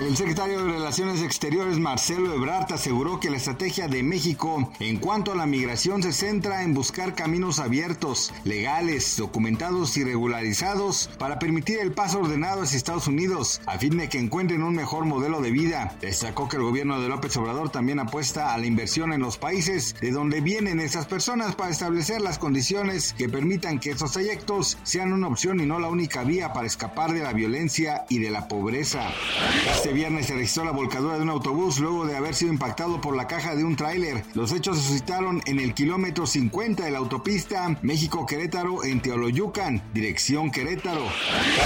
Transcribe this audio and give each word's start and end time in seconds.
El 0.00 0.16
secretario 0.16 0.64
de 0.64 0.72
Relaciones 0.72 1.20
Exteriores 1.20 1.78
Marcelo 1.78 2.32
Ebrard 2.32 2.72
aseguró 2.72 3.20
que 3.20 3.28
la 3.28 3.36
estrategia 3.36 3.86
de 3.86 4.02
México 4.02 4.72
en 4.80 4.96
cuanto 4.96 5.30
a 5.30 5.34
la 5.34 5.44
migración 5.44 6.02
se 6.02 6.14
centra 6.14 6.62
en 6.62 6.72
buscar 6.72 7.14
caminos 7.14 7.58
abiertos, 7.58 8.32
legales, 8.44 9.18
documentados 9.18 9.98
y 9.98 10.04
regularizados 10.04 11.10
para 11.18 11.38
permitir 11.38 11.80
el 11.80 11.92
paso 11.92 12.20
ordenado 12.20 12.62
hacia 12.62 12.78
Estados 12.78 13.08
Unidos 13.08 13.60
a 13.66 13.76
fin 13.76 13.98
de 13.98 14.08
que 14.08 14.18
encuentren 14.18 14.62
un 14.62 14.74
mejor 14.74 15.04
modelo 15.04 15.42
de 15.42 15.50
vida. 15.50 15.94
Destacó 16.00 16.48
que 16.48 16.56
el 16.56 16.62
gobierno 16.62 16.98
de 16.98 17.08
López 17.08 17.36
Obrador 17.36 17.68
también 17.68 17.98
apuesta 17.98 18.54
a 18.54 18.58
la 18.58 18.64
inversión 18.64 19.12
en 19.12 19.20
los 19.20 19.36
países 19.36 19.94
de 20.00 20.12
donde 20.12 20.40
vienen 20.40 20.80
esas 20.80 21.04
personas 21.04 21.54
para 21.56 21.70
establecer 21.70 22.22
las 22.22 22.38
condiciones 22.38 23.12
que 23.12 23.28
permitan 23.28 23.78
que 23.78 23.90
estos 23.90 24.12
trayectos 24.12 24.78
sean 24.82 25.12
una 25.12 25.28
opción 25.28 25.60
y 25.60 25.66
no 25.66 25.78
la 25.78 25.88
única 25.88 26.24
vía 26.24 26.54
para 26.54 26.66
escapar 26.66 27.12
de 27.12 27.22
la 27.22 27.34
violencia 27.34 28.06
y 28.08 28.18
de 28.18 28.30
la 28.30 28.48
pobreza. 28.48 29.10
Viernes 29.92 30.26
se 30.26 30.34
registró 30.34 30.64
la 30.64 30.70
volcadura 30.72 31.16
de 31.16 31.22
un 31.22 31.30
autobús 31.30 31.78
luego 31.78 32.06
de 32.06 32.16
haber 32.16 32.34
sido 32.34 32.52
impactado 32.52 33.00
por 33.00 33.16
la 33.16 33.26
caja 33.26 33.54
de 33.54 33.64
un 33.64 33.76
tráiler. 33.76 34.24
Los 34.34 34.52
hechos 34.52 34.78
se 34.78 34.88
suscitaron 34.88 35.42
en 35.46 35.60
el 35.60 35.74
kilómetro 35.74 36.26
50 36.26 36.84
de 36.84 36.90
la 36.90 36.98
autopista 36.98 37.78
México-Querétaro 37.82 38.84
en 38.84 39.00
Teoloyucan, 39.00 39.82
dirección 39.92 40.50
Querétaro. 40.50 41.04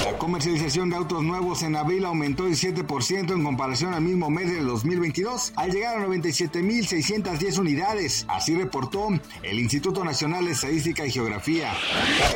La 0.05 0.19
comercialización 0.19 0.91
de 0.91 0.97
autos 0.97 1.23
nuevos 1.23 1.63
en 1.63 1.77
abril 1.77 2.05
aumentó 2.05 2.49
17% 2.49 3.33
en 3.33 3.45
comparación 3.45 3.95
al 3.95 4.03
mismo 4.03 4.31
mes 4.31 4.51
del 4.53 4.67
2022, 4.67 5.53
al 5.57 5.71
llegar 5.71 5.99
a 5.99 6.07
97.610 6.07 7.59
unidades. 7.59 8.25
Así 8.29 8.55
reportó 8.55 9.09
el 9.43 9.59
Instituto 9.59 10.05
Nacional 10.05 10.45
de 10.45 10.53
Estadística 10.53 11.07
y 11.07 11.11
Geografía. 11.11 11.73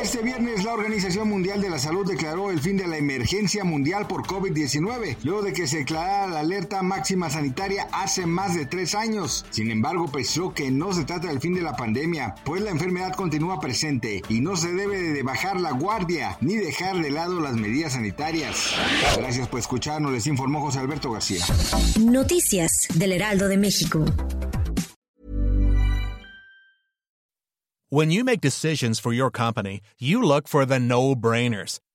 Este 0.01 0.21
viernes 0.21 0.63
la 0.63 0.73
Organización 0.73 1.29
Mundial 1.29 1.61
de 1.61 1.69
la 1.69 1.79
Salud 1.79 2.07
declaró 2.07 2.51
el 2.51 2.59
fin 2.59 2.77
de 2.77 2.87
la 2.87 2.97
emergencia 2.97 3.63
mundial 3.63 4.07
por 4.07 4.25
COVID-19, 4.25 5.17
luego 5.23 5.41
de 5.41 5.53
que 5.53 5.67
se 5.67 5.78
declarara 5.79 6.27
la 6.27 6.39
alerta 6.41 6.81
máxima 6.83 7.29
sanitaria 7.29 7.87
hace 7.93 8.25
más 8.25 8.53
de 8.55 8.65
tres 8.65 8.95
años. 8.95 9.45
Sin 9.49 9.71
embargo, 9.71 10.11
precisó 10.11 10.53
que 10.53 10.71
no 10.71 10.93
se 10.93 11.05
trata 11.05 11.29
del 11.29 11.39
fin 11.39 11.53
de 11.53 11.61
la 11.61 11.75
pandemia, 11.75 12.35
pues 12.43 12.61
la 12.61 12.71
enfermedad 12.71 13.13
continúa 13.13 13.59
presente 13.59 14.21
y 14.27 14.41
no 14.41 14.57
se 14.57 14.73
debe 14.73 14.97
de 15.01 15.23
bajar 15.23 15.59
la 15.59 15.71
guardia 15.71 16.37
ni 16.41 16.55
dejar 16.55 16.97
de 17.01 17.11
lado 17.11 17.39
las 17.39 17.55
medidas 17.55 17.93
sanitarias. 17.93 18.73
Gracias 19.17 19.47
por 19.47 19.59
escucharnos, 19.59 20.11
les 20.11 20.27
informó 20.27 20.61
José 20.61 20.79
Alberto 20.79 21.11
García. 21.11 21.43
Noticias 21.99 22.87
del 22.95 23.13
Heraldo 23.13 23.47
de 23.47 23.57
México. 23.57 24.05
When 27.91 28.11
you 28.11 28.23
make 28.23 28.41
decisions 28.41 28.99
for 28.99 29.13
your 29.13 29.31
company, 29.31 29.81
you 29.97 30.21
look 30.21 30.47
for 30.47 30.63
the 30.63 30.77
no-brainers. 30.77 31.79